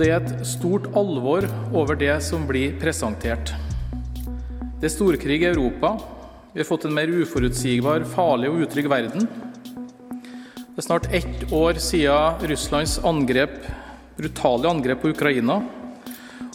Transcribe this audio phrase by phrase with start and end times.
[0.00, 1.44] Og det er et stort alvor
[1.76, 3.50] over det som blir presentert.
[4.80, 5.90] Det er storkrig i Europa.
[6.54, 9.28] Vi har fått en mer uforutsigbar, farlig og utrygg verden.
[9.28, 13.58] Det er snart ett år siden Russlands angrep,
[14.16, 15.58] brutale angrep på Ukraina.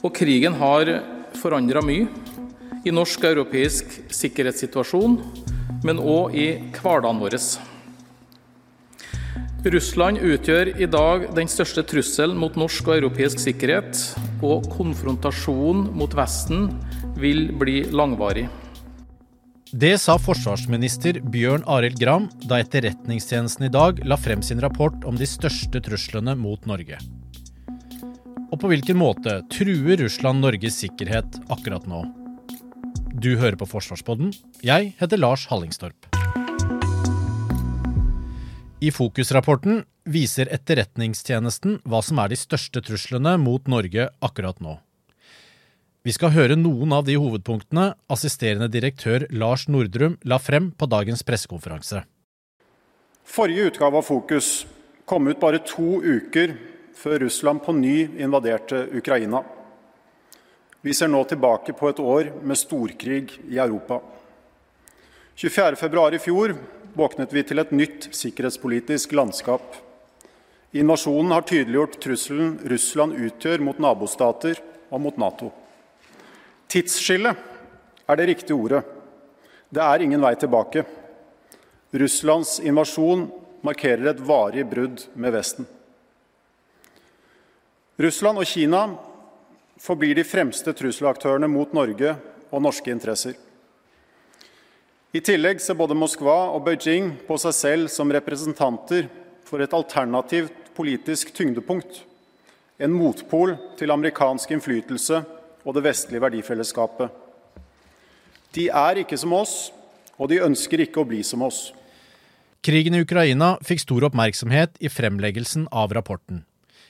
[0.02, 0.96] Og krigen har
[1.38, 2.10] forandra mye
[2.82, 5.22] i norsk og europeisk sikkerhetssituasjon,
[5.86, 6.50] men òg i
[6.82, 7.38] hverdagen vår.
[9.74, 13.98] Russland utgjør i dag den største trusselen mot norsk og europeisk sikkerhet,
[14.46, 16.68] og konfrontasjonen mot Vesten
[17.18, 18.46] vil bli langvarig.
[19.76, 25.18] Det sa forsvarsminister Bjørn Arild Gram da Etterretningstjenesten i dag la frem sin rapport om
[25.18, 27.02] de største truslene mot Norge.
[28.54, 32.06] Og på hvilken måte truer Russland Norges sikkerhet akkurat nå?
[33.18, 34.30] Du hører på Forsvarspodden.
[34.64, 36.15] Jeg heter Lars Hallingstorp.
[38.84, 44.76] I Fokus-rapporten viser Etterretningstjenesten hva som er de største truslene mot Norge akkurat nå.
[46.04, 51.24] Vi skal høre noen av de hovedpunktene assisterende direktør Lars Nordrum la frem på dagens
[51.24, 52.04] pressekonferanse.
[53.24, 54.68] Forrige utgave av Fokus
[55.08, 56.58] kom ut bare to uker
[57.00, 59.42] før Russland på ny invaderte Ukraina.
[60.84, 64.04] Vi ser nå tilbake på et år med storkrig i Europa.
[65.40, 66.60] 24.2 i fjor
[66.96, 69.76] våknet vi til et nytt sikkerhetspolitisk landskap.
[70.76, 75.52] Invasjonen har tydeliggjort trusselen Russland utgjør mot nabostater og mot Nato.
[76.72, 77.36] Tidsskille
[78.06, 78.84] er det riktige ordet.
[79.70, 80.86] Det er ingen vei tilbake.
[81.96, 83.28] Russlands invasjon
[83.66, 85.68] markerer et varig brudd med Vesten.
[87.96, 88.86] Russland og Kina
[89.80, 92.16] forblir de fremste trusselaktørene mot Norge
[92.52, 93.36] og norske interesser.
[95.16, 99.06] I tillegg ser både Moskva og Beijing på seg selv som representanter
[99.48, 102.02] for et alternativt politisk tyngdepunkt,
[102.84, 105.22] en motpol til amerikansk innflytelse
[105.64, 107.08] og det vestlige verdifellesskapet.
[108.60, 109.72] De er ikke som oss,
[110.20, 111.70] og de ønsker ikke å bli som oss.
[112.60, 116.44] Krigen i Ukraina fikk stor oppmerksomhet i fremleggelsen av rapporten.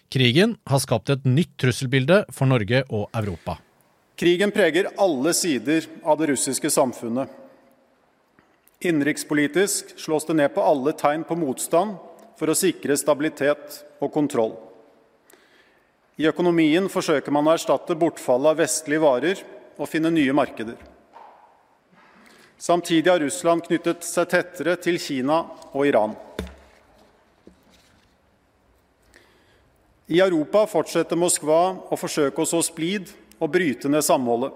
[0.09, 3.59] Krigen har skapt et nytt trusselbilde for Norge og Europa.
[4.17, 7.44] Krigen preger alle sider av det russiske samfunnet.
[8.85, 11.95] Innenrikspolitisk slås det ned på alle tegn på motstand
[12.37, 14.53] for å sikre stabilitet og kontroll.
[16.15, 19.41] I økonomien forsøker man å erstatte bortfallet av vestlige varer
[19.75, 20.77] og finne nye markeder.
[22.61, 25.41] Samtidig har Russland knyttet seg tettere til Kina
[25.73, 26.15] og Iran.
[30.07, 31.59] I Europa fortsetter Moskva
[31.89, 33.09] å forsøke å så splid
[33.41, 34.53] og bryte ned samholdet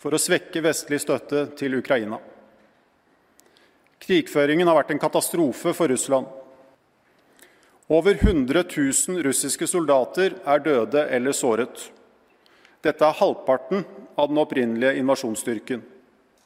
[0.00, 2.18] for å svekke vestlig støtte til Ukraina.
[4.02, 6.26] Krigføringen har vært en katastrofe for Russland.
[7.92, 11.90] Over 100 000 russiske soldater er døde eller såret.
[12.82, 13.84] Dette er halvparten
[14.18, 15.82] av den opprinnelige invasjonsstyrken.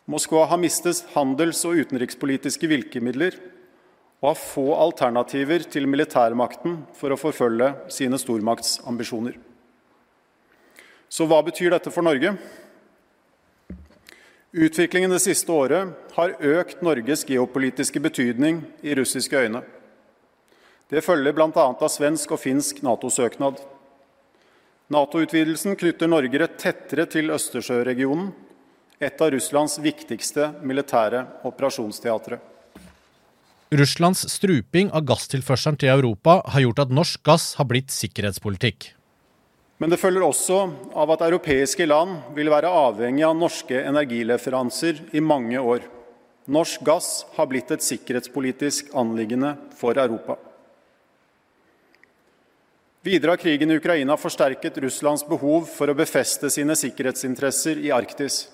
[0.07, 3.39] Moskva har mistet handels- og utenrikspolitiske virkemidler
[4.21, 9.37] og har få alternativer til militærmakten for å forfølge sine stormaktsambisjoner.
[11.09, 12.35] Så hva betyr dette for Norge?
[14.57, 19.61] Utviklingen det siste året har økt Norges geopolitiske betydning i russiske øyne.
[20.89, 21.51] Det følger bl.a.
[21.53, 23.61] av svensk og finsk Nato-søknad.
[24.97, 28.33] Nato-utvidelsen knytter Norge tettere til Østersjøregionen,
[28.97, 32.41] et av Russlands viktigste militære operasjonsteatre.
[33.77, 38.96] Russlands struping av gasstilførselen til Europa har gjort at norsk gass har blitt sikkerhetspolitikk.
[39.77, 40.63] Men det følger også
[40.97, 45.85] av at europeiske land vil være avhengig av norske energileferanser i mange år.
[46.49, 50.39] Norsk gass har blitt et sikkerhetspolitisk anliggende for Europa.
[53.07, 58.47] Videre har krigen i Ukraina forsterket Russlands behov for å befeste sine sikkerhetsinteresser i Arktis.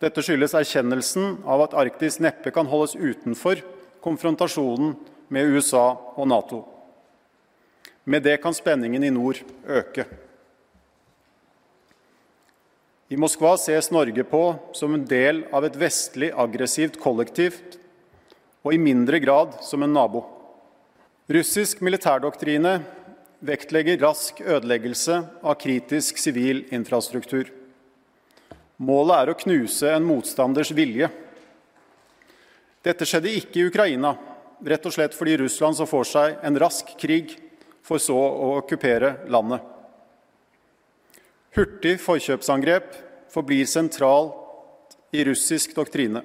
[0.00, 3.60] Dette skyldes erkjennelsen av at Arktis neppe kan holdes utenfor
[4.04, 4.94] konfrontasjonen
[5.32, 6.62] med USA og Nato.
[8.04, 10.04] Med det kan spenningen i nord øke.
[13.08, 14.42] I Moskva ses Norge på
[14.76, 17.78] som en del av et vestlig aggressivt kollektivt,
[18.64, 20.24] og i mindre grad som en nabo.
[21.28, 22.78] Russisk militærdoktrine
[23.44, 27.52] vektlegger rask ødeleggelse av kritisk sivil infrastruktur.
[28.80, 31.10] Målet er å knuse en motstanders vilje.
[32.84, 34.16] Dette skjedde ikke i Ukraina,
[34.64, 37.36] rett og slett fordi Russland så for seg en rask krig,
[37.84, 39.60] for så å okkupere landet.
[41.54, 42.96] Hurtig forkjøpsangrep
[43.30, 46.24] forblir sentralt i russisk doktrine.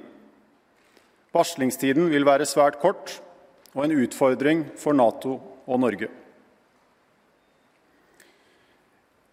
[1.35, 3.19] Varslingstiden vil være svært kort
[3.75, 5.35] og en utfordring for Nato
[5.69, 6.09] og Norge.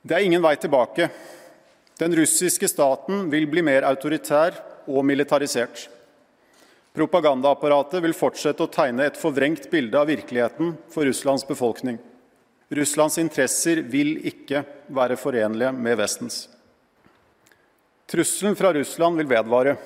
[0.07, 1.09] Det er ingen vei tilbake.
[1.99, 5.87] Den russiske staten vil bli mer autoritær og militarisert.
[6.97, 11.99] Propagandaapparatet vil fortsette å tegne et forvrengt bilde av virkeligheten for Russlands befolkning.
[12.75, 16.47] Russlands interesser vil ikke være forenlige med Vestens.
[18.11, 19.77] Trusselen fra Russland vil vedvare.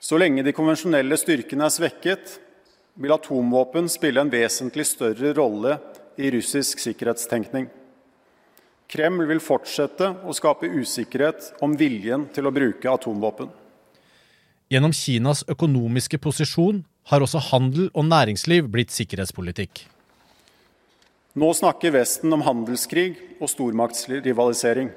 [0.00, 2.36] Så lenge de konvensjonelle styrkene er svekket,
[2.96, 5.76] vil atomvåpen spille en vesentlig større rolle
[6.16, 7.68] i russisk sikkerhetstenkning.
[8.88, 13.50] Kreml vil fortsette å skape usikkerhet om viljen til å bruke atomvåpen.
[14.72, 16.80] Gjennom Kinas økonomiske posisjon
[17.10, 19.84] har også handel og næringsliv blitt sikkerhetspolitikk.
[21.36, 23.10] Nå snakker Vesten om handelskrig
[23.44, 24.88] og stormaktsrivalisering.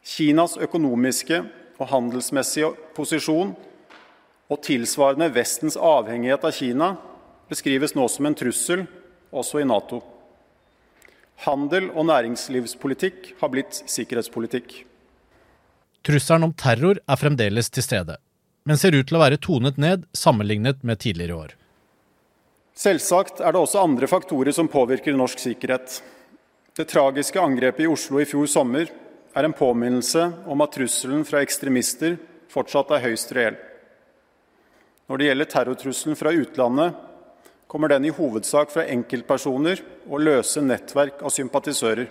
[0.00, 1.42] Kinas økonomiske
[1.76, 3.50] og handelsmessige posisjon
[4.48, 6.88] og tilsvarende Vestens avhengighet av Kina
[7.50, 8.86] beskrives nå som en trussel
[9.28, 10.00] også i Nato.
[11.44, 14.72] Handel og næringslivspolitikk har blitt sikkerhetspolitikk.
[16.00, 18.16] Trusselen om terror er fremdeles til stede,
[18.64, 21.56] men ser ut til å være tonet ned sammenlignet med tidligere år.
[22.76, 26.02] Selvsagt er det også andre faktorer som påvirker norsk sikkerhet.
[26.76, 28.90] Det tragiske angrepet i Oslo i fjor sommer
[29.36, 32.18] er en påminnelse om at trusselen fra ekstremister
[32.52, 33.56] fortsatt er høyst reell.
[35.08, 36.92] Når det gjelder terrortrusselen fra utlandet,
[37.66, 39.80] kommer den i hovedsak fra enkeltpersoner
[40.10, 42.10] og løse nettverk av sympatisører.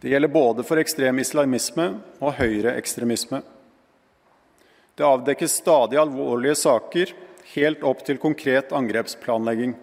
[0.00, 1.90] Det gjelder både for ekstrem islamisme
[2.20, 3.42] og høyreekstremisme.
[4.94, 7.14] Det avdekkes stadig alvorlige saker
[7.54, 9.74] helt opp til konkret angrepsplanlegging.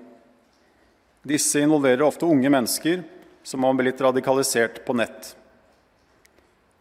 [1.28, 3.04] Disse involverer ofte unge mennesker
[3.46, 5.36] som har blitt radikalisert på nett.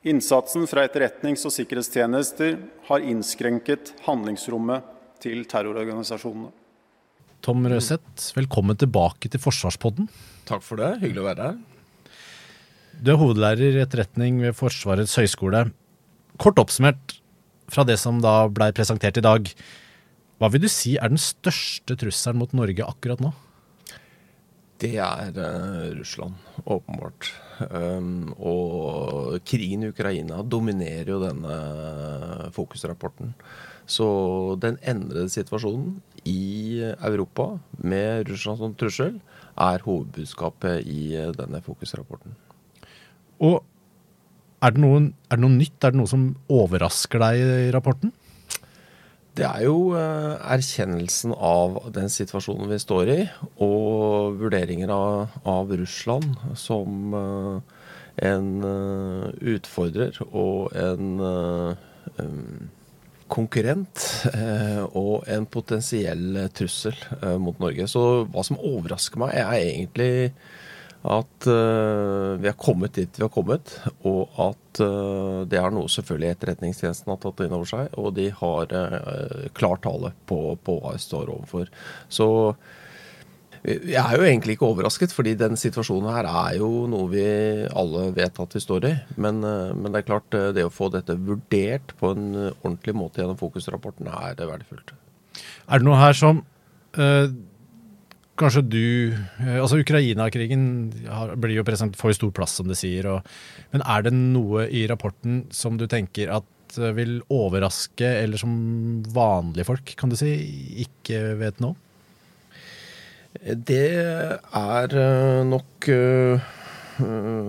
[0.09, 2.57] Innsatsen fra etterretnings- og sikkerhetstjenester
[2.89, 4.87] har innskrenket handlingsrommet
[5.21, 6.49] til terrororganisasjonene.
[7.45, 10.09] Tom Røseth, velkommen tilbake til Forsvarspodden.
[10.49, 10.95] Takk for det.
[11.05, 11.61] Hyggelig å være her.
[13.01, 15.67] Du er hovedlærer i etterretning ved Forsvarets høgskole.
[16.41, 17.17] Kort oppsummert
[17.71, 19.49] fra det som da blei presentert i dag.
[20.41, 23.35] Hva vil du si er den største trusselen mot Norge akkurat nå?
[24.81, 27.29] Det er uh, Russland, åpenbart.
[27.69, 31.57] Um, og krigen i Ukraina dominerer jo denne
[32.57, 33.35] fokusrapporten.
[33.85, 34.07] Så
[34.63, 39.19] den endrede situasjonen i Europa med Russland som trussel
[39.61, 42.33] er hovedbudskapet i denne fokusrapporten.
[43.45, 43.61] Og
[44.65, 45.77] er det, noen, er det noe nytt?
[45.85, 48.15] Er det noe som overrasker deg i rapporten?
[49.41, 53.21] Det er jo eh, erkjennelsen av den situasjonen vi står i,
[53.65, 57.79] og vurderinger av, av Russland som eh,
[58.21, 61.23] en uh, utfordrer og en
[63.31, 64.03] konkurrent
[64.99, 66.99] og en potensiell trussel
[67.41, 67.87] mot Norge.
[67.89, 70.11] Så hva som overrasker meg, er egentlig
[71.01, 73.73] at uh, vi har kommet dit vi har kommet,
[74.05, 78.29] og at uh, det er noe selvfølgelig Etterretningstjenesten har tatt inn over seg, og de
[78.37, 81.73] har uh, klar tale på, på, hva vi står overfor.
[82.13, 82.29] Så
[83.65, 87.25] jeg er jo egentlig ikke overrasket, fordi den situasjonen her er jo noe vi
[87.77, 88.95] alle vet at vi står i.
[89.21, 93.37] Men, men det er klart, det å få dette vurdert på en ordentlig måte gjennom
[93.41, 94.95] fokusrapporten er verdifullt.
[95.69, 96.41] Er det noe her som
[98.41, 98.85] kanskje du
[99.61, 100.65] Altså, Ukraina-krigen
[101.41, 103.09] blir jo present, får jo stor plass, som det sier.
[103.11, 103.29] Og,
[103.75, 106.49] men er det noe i rapporten som du tenker at
[106.95, 108.53] vil overraske, eller som
[109.11, 110.31] vanlige folk, kan du si,
[110.85, 111.75] ikke vet om?
[113.41, 114.95] Det er
[115.47, 116.41] nok uh,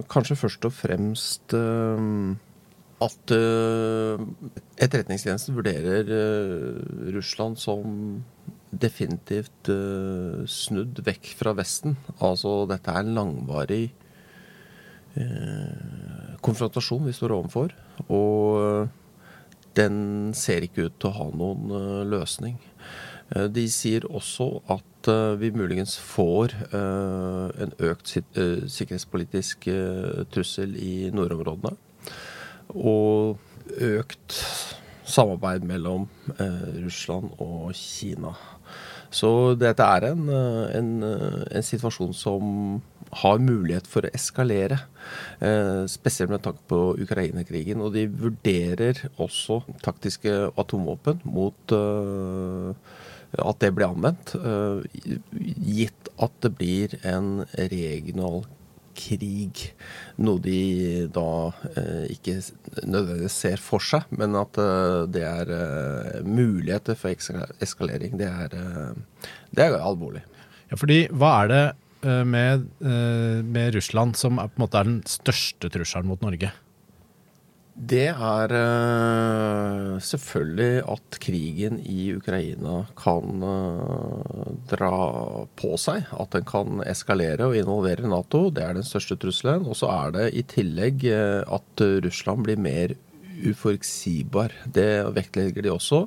[0.10, 1.54] kanskje først og fremst
[3.02, 6.04] at Etterretningstjenesten vurderer
[7.14, 7.86] Russland som
[8.72, 11.98] definitivt uh, snudd vekk fra Vesten.
[12.24, 13.84] Altså dette er en langvarig
[15.18, 17.76] uh, konfrontasjon vi står overfor.
[18.08, 18.88] Og uh,
[19.78, 21.70] den ser ikke ut til å ha noen
[22.12, 22.58] løsning.
[23.32, 25.08] de sier også at
[25.40, 29.70] vi muligens får en økt sikkerhetspolitisk
[30.36, 31.72] trussel i nordområdene.
[32.76, 33.40] Og
[33.80, 34.36] økt
[35.08, 36.10] samarbeid mellom
[36.84, 38.36] Russland og Kina.
[39.12, 42.80] Så dette er en, en, en situasjon som
[43.20, 44.80] har mulighet for å eskalere.
[45.44, 47.84] Eh, spesielt med tanke på Ukraina-krigen.
[47.84, 52.72] Og de vurderer også taktiske atomvåpen mot eh,
[53.42, 54.36] at det blir anvendt.
[54.40, 55.04] Eh,
[55.82, 58.46] gitt at det blir en regional
[58.98, 59.64] krig.
[60.22, 61.28] Noe de da
[61.74, 62.38] eh, ikke
[62.86, 67.16] nødvendigvis ser for seg, men at eh, det er eh, muligheter for
[67.64, 68.18] eskalering.
[68.20, 68.58] Det er,
[69.52, 70.24] det er alvorlig.
[70.72, 71.64] Ja, fordi hva er det
[72.26, 76.50] med, med Russland som er, på en måte er den største trusselen mot Norge?
[77.72, 84.98] Det er uh, selvfølgelig at krigen i Ukraina kan uh, dra
[85.56, 86.04] på seg.
[86.12, 88.50] At den kan eskalere og involvere Nato.
[88.52, 89.64] Det er den største trusselen.
[89.72, 92.98] Og så er det i tillegg uh, at Russland blir mer
[93.40, 94.52] uforutsigbar.
[94.68, 96.04] Det vektlegger de også.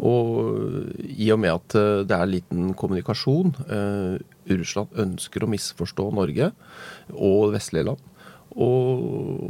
[0.00, 1.74] Og i og med at
[2.08, 3.50] det er liten kommunikasjon
[4.48, 6.46] Russland ønsker å misforstå Norge
[7.12, 8.09] og vestlige land
[8.58, 9.02] og,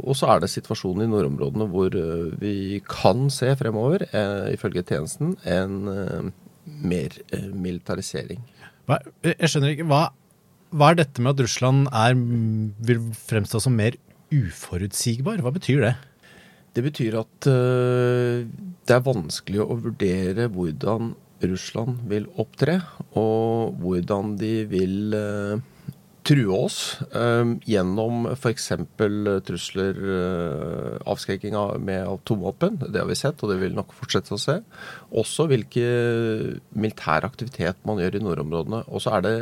[0.03, 4.83] og, så er det situasjonen i nordområdene hvor uh, vi kan se fremover, uh, ifølge
[4.85, 6.29] tjenesten, en uh,
[6.85, 7.17] mer
[7.57, 8.43] militarisering.
[8.85, 10.03] Hva, jeg skjønner ikke, hva,
[10.69, 12.15] hva, er dette med at Russland er,
[12.85, 13.97] vil fremstå som mer
[14.31, 15.41] uforutsigbar?
[15.41, 15.95] Hva betyr det?
[16.77, 21.09] Det betyr at det er vanskelig å vurdere hvordan
[21.43, 22.77] Russland vil opptre,
[23.19, 25.17] og hvordan de vil
[26.31, 26.77] true oss
[27.11, 28.69] um, gjennom f.eks.
[29.47, 32.79] trusler, uh, avskrekking av, med atomvåpen.
[32.87, 34.57] Det har vi sett, og det vil nok fortsette å se.
[35.11, 35.83] Også hvilke
[36.71, 38.83] militær aktivitet man gjør i nordområdene.
[38.87, 39.35] Og så er det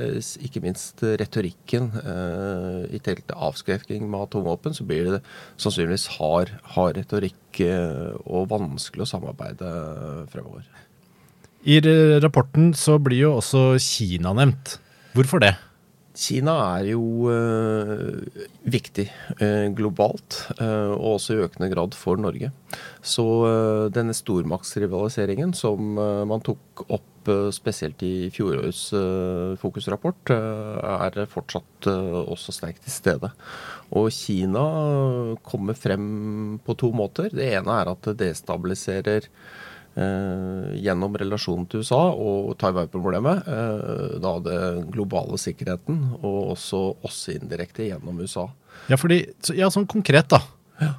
[0.47, 1.91] ikke minst retorikken.
[2.01, 5.23] Uh, I tillegg til avskrekking med atomvåpen, så blir det
[5.61, 9.73] sannsynligvis hard, hard retorikk uh, og vanskelig å samarbeide
[10.33, 10.67] fremover.
[11.69, 11.81] I
[12.23, 14.77] rapporten så blir jo også Kina nevnt.
[15.13, 15.57] Hvorfor det?
[16.17, 18.25] Kina er jo øh,
[18.65, 19.05] viktig
[19.39, 22.51] øh, globalt, øh, og også i økende grad for Norge.
[23.01, 23.25] Så
[23.93, 25.95] denne stormaktsrivaliseringen som
[26.27, 28.89] man tok opp spesielt i fjorårets
[29.61, 33.29] fokusrapport, er fortsatt også sterkt til stede.
[33.93, 34.65] Og Kina
[35.45, 37.29] kommer frem på to måter.
[37.29, 44.33] Det ene er at det destabiliserer Eh, gjennom relasjonen til USA og Taiwan-problemet, eh, da
[44.45, 48.47] den globale sikkerheten, og også oss indirekte gjennom USA.
[48.91, 49.23] Ja, fordi,
[49.57, 50.41] ja sånn konkret, da.
[50.79, 50.93] Ja.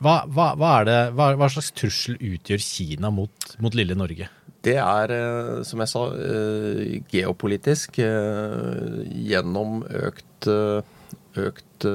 [0.00, 4.30] Hva, hva, hva, det, hva, hva, slags trussel utgjør Kina mot, mot lille Norge?
[4.64, 6.04] Det er, eh, som jeg sa,
[7.12, 10.48] geopolitisk gjennom økt,
[11.40, 11.90] økt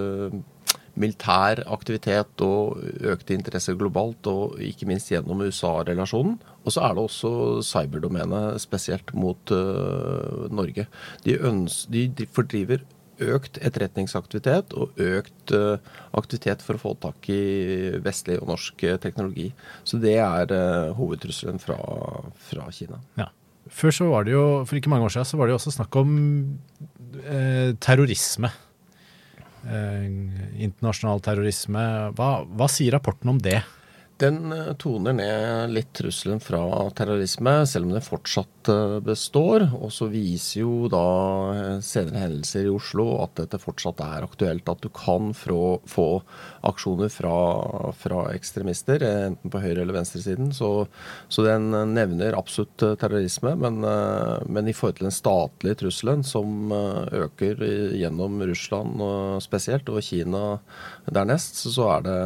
[0.99, 6.37] militær aktivitet og økte interesser globalt, og ikke minst gjennom USA-relasjonen.
[6.65, 7.31] Og så er det også
[7.65, 10.87] cyberdomenet, spesielt mot uh, Norge.
[11.25, 11.37] De,
[11.91, 12.83] de, fordriver
[13.15, 15.77] økt etterretningsaktivitet og økt uh,
[16.17, 17.39] aktivitet for å få tak i
[18.03, 19.51] vestlig og norsk uh, teknologi.
[19.87, 20.51] Så det er
[20.97, 21.79] hovedtrusselen fra,
[22.49, 23.01] fra Kina.
[23.19, 23.31] Ja.
[23.71, 25.73] Før så var det jo, For ikke mange år siden så var det jo også
[25.73, 26.11] snakk om
[27.81, 28.64] terrorisme Eh,
[29.65, 31.83] internasjonal terrorisme.
[32.17, 33.59] Hva, hva sier rapporten om det?
[34.17, 36.61] Den eh, toner ned litt trusselen fra
[36.95, 39.65] terrorisme, selv om den fortsatt eh, består.
[39.75, 41.01] Og så viser jo da
[41.51, 44.71] eh, senere hendelser i Oslo at dette fortsatt er aktuelt.
[44.71, 46.07] At du kan få,
[46.63, 47.35] aksjoner fra,
[47.99, 50.53] fra, ekstremister, enten på høyre- eller venstresiden.
[50.55, 50.71] Så,
[51.27, 57.59] så den nevner absolutt terrorisme, men, men, i forhold til den statlige trusselen som øker
[57.99, 59.03] gjennom Russland
[59.43, 60.61] spesielt, og Kina
[61.11, 62.19] dernest, så er det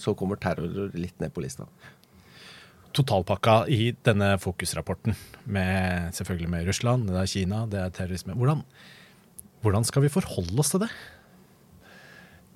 [0.00, 1.66] så kommer terror litt ned på lista.
[2.92, 5.16] Totalpakka i denne fokusrapporten,
[5.48, 8.36] med, selvfølgelig med Russland, det er Kina, det er terrorisme.
[8.36, 8.60] Hvordan,
[9.64, 10.90] hvordan skal vi forholde oss til det?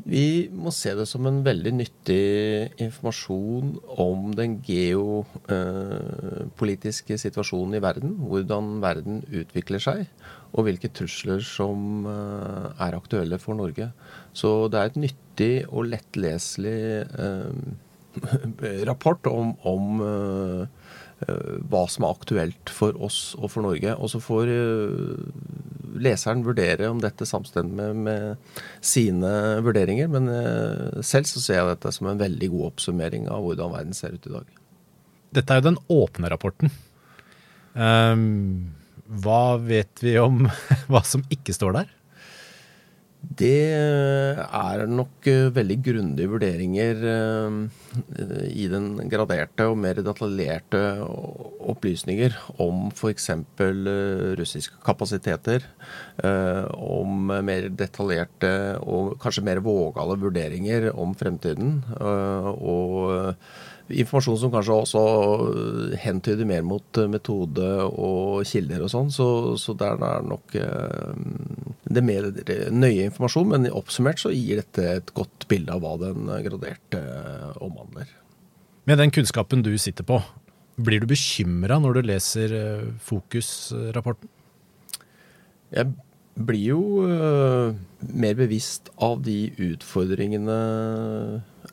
[0.06, 2.20] Vi må se det som en veldig nyttig
[2.82, 8.16] informasjon om den geo, eh, situasjonen i verden.
[8.18, 10.06] Hvordan verden utvikler seg,
[10.52, 13.90] og hvilke trusler som eh, er aktuelle for Norge.
[14.32, 20.00] Så det er et nyttig og lettleselig eh, rapport om, om
[21.24, 23.94] Eh, hva som er aktuelt for oss og for Norge.
[23.96, 24.52] Og så får
[25.96, 29.32] leseren vurdere om dette samstemmer med, med sine
[29.64, 30.12] vurderinger.
[30.12, 30.28] Men
[31.00, 34.28] selv så ser jeg dette som en veldig god oppsummering av hvordan verden ser ut
[34.28, 34.56] i dag.
[35.36, 36.72] Dette er jo den åpne rapporten.
[37.76, 38.72] Um,
[39.06, 40.46] hva vet vi om
[40.90, 41.92] hva som ikke står der?
[43.26, 47.56] Det er nok eh, veldig grundige vurderinger eh,
[48.54, 50.82] i den graderte og mer detaljerte
[51.66, 53.30] opplysninger om f.eks.
[54.38, 55.66] russiske kapasiteter.
[56.22, 58.52] Om mer detaljerte
[58.84, 61.80] og kanskje mer vågale vurderinger om fremtiden.
[61.98, 63.34] Og
[63.88, 65.02] informasjon som kanskje også
[66.02, 69.12] hentyder mer mot eh, metode og kilder og sånn.
[69.14, 69.28] Så,
[69.62, 71.12] så der er nok eh,
[71.86, 72.30] det er mer
[72.74, 77.02] nøye informasjon, men oppsummert så gir dette et godt bilde av hva den graderte
[77.62, 78.10] omhandler.
[78.86, 80.18] Med den kunnskapen du sitter på,
[80.76, 82.56] blir du bekymra når du leser
[83.06, 84.28] Fokus-rapporten?
[85.74, 85.94] Jeg
[86.36, 86.82] blir jo
[88.12, 90.58] mer bevisst av de utfordringene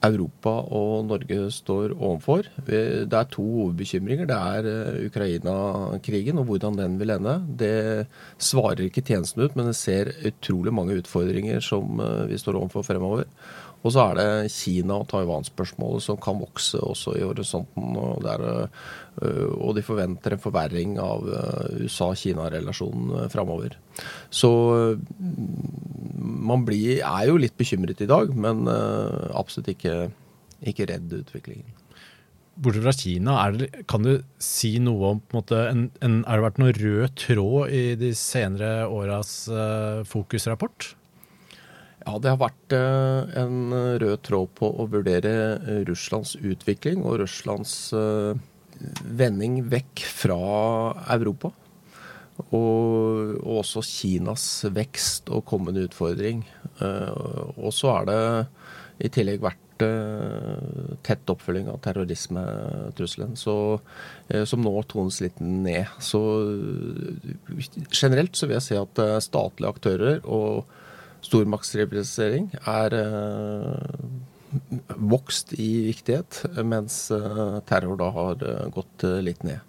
[0.03, 2.47] Europa og Norge står overfor.
[2.67, 4.27] Det er to hovedbekymringer.
[4.27, 7.37] Det er eh, Ukraina-krigen og hvordan den vil ende.
[7.59, 8.07] Det
[8.37, 12.85] svarer ikke tjenesten ut, men det ser utrolig mange utfordringer som eh, vi står overfor
[12.87, 13.29] fremover.
[13.83, 17.97] Og så er det Kina og Taiwan-spørsmålet som kan vokse også i horisonten.
[17.99, 18.45] Og, der,
[19.21, 21.27] eh, og de forventer en forverring av
[21.81, 23.75] USA-Kina-relasjonen framover.
[24.31, 24.49] Så
[26.15, 29.97] man blir, er jo litt bekymret i dag, men absolutt ikke,
[30.71, 31.79] ikke redd utviklingen.
[32.53, 34.11] Bortsett fra Kina, det, kan du
[34.41, 37.83] si noe om på en måte, en, en, Er det vært noen rød tråd i
[37.97, 40.93] de senere åras uh, fokusrapport?
[42.03, 47.93] Ja, det har vært uh, en rød tråd på å vurdere Russlands utvikling og Russlands
[49.03, 50.39] vending vekk fra
[51.13, 51.53] Europa.
[52.49, 56.41] Og, og, også Kinas vekst og kommende utfordring.
[56.81, 58.17] Og så er det
[59.05, 59.85] i tillegg vært
[61.05, 65.93] tett oppfølging av terrorismetrusselen, som nå tones litt ned.
[66.03, 66.21] Så
[67.93, 70.65] generelt så vil jeg si at statlige aktører og
[71.23, 72.95] stormaktsrivalisering er
[74.99, 77.07] vokst i viktighet, mens
[77.69, 78.43] terror da har
[78.75, 79.63] gått litt ned.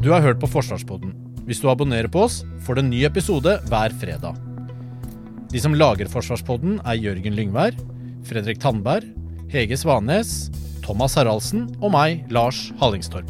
[0.00, 1.12] Du har hørt på Forsvarspodden.
[1.44, 4.38] Hvis du abonnerer på oss, får du en ny episode hver fredag.
[5.50, 7.76] De som lager Forsvarspodden, er Jørgen Lyngvær,
[8.24, 9.08] Fredrik Tandberg,
[9.50, 10.48] Hege Svanes,
[10.86, 13.28] Thomas Haraldsen og meg, Lars Hallingstorp.